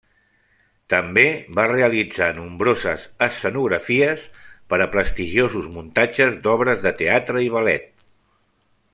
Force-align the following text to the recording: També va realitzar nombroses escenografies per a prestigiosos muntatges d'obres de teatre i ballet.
També 0.91 1.23
va 1.57 1.65
realitzar 1.71 2.29
nombroses 2.37 3.03
escenografies 3.25 4.23
per 4.73 4.79
a 4.85 4.89
prestigiosos 4.95 5.67
muntatges 5.79 6.39
d'obres 6.47 6.81
de 6.87 6.95
teatre 7.03 7.45
i 7.49 7.53
ballet. 7.57 7.87